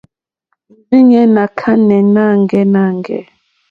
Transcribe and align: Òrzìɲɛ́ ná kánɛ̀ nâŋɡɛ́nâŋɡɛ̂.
Òrzìɲɛ́ 0.71 1.25
ná 1.35 1.43
kánɛ̀ 1.59 2.01
nâŋɡɛ́nâŋɡɛ̂. 2.13 3.21